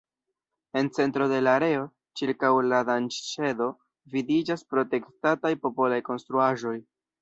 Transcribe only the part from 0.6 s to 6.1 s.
En centro de la areo, ĉirkaŭ la"Dancŝedo" vidiĝas protektataj popolaj